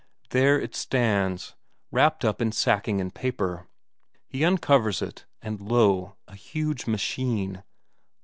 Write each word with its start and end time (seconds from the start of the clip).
There 0.31 0.59
it 0.59 0.73
stands, 0.73 1.53
wrapped 1.91 2.25
up 2.25 2.41
in 2.41 2.51
sacking 2.53 2.99
and 2.99 3.13
paper; 3.13 3.67
he 4.25 4.43
uncovers 4.43 4.99
it, 4.99 5.27
and 5.43 5.61
lo, 5.61 6.15
a 6.27 6.33
huge 6.33 6.87
machine. 6.87 7.61